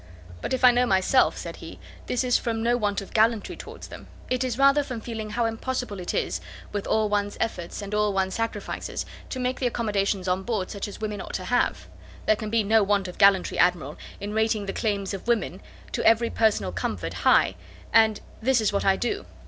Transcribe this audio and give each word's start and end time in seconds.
"But, 0.41 0.51
if 0.51 0.63
I 0.63 0.71
know 0.71 0.87
myself," 0.87 1.37
said 1.37 1.57
he, 1.57 1.77
"this 2.07 2.23
is 2.23 2.35
from 2.35 2.63
no 2.63 2.75
want 2.75 3.01
of 3.01 3.13
gallantry 3.13 3.55
towards 3.55 3.89
them. 3.89 4.07
It 4.31 4.43
is 4.43 4.57
rather 4.57 4.81
from 4.81 4.99
feeling 4.99 5.29
how 5.29 5.45
impossible 5.45 5.99
it 5.99 6.11
is, 6.11 6.41
with 6.71 6.87
all 6.87 7.07
one's 7.07 7.37
efforts, 7.39 7.83
and 7.83 7.93
all 7.93 8.11
one's 8.11 8.33
sacrifices, 8.33 9.05
to 9.29 9.39
make 9.39 9.59
the 9.59 9.67
accommodations 9.67 10.27
on 10.27 10.41
board 10.41 10.71
such 10.71 10.87
as 10.87 10.99
women 11.01 11.21
ought 11.21 11.35
to 11.35 11.45
have. 11.45 11.85
There 12.25 12.35
can 12.35 12.49
be 12.49 12.63
no 12.63 12.81
want 12.81 13.07
of 13.07 13.19
gallantry, 13.19 13.59
Admiral, 13.59 13.95
in 14.19 14.33
rating 14.33 14.65
the 14.65 14.73
claims 14.73 15.13
of 15.13 15.27
women 15.27 15.61
to 15.91 16.03
every 16.03 16.31
personal 16.31 16.71
comfort 16.71 17.13
high, 17.13 17.53
and 17.93 18.21
this 18.41 18.59
is 18.59 18.73
what 18.73 18.83
I 18.83 18.95
do. 18.95 19.27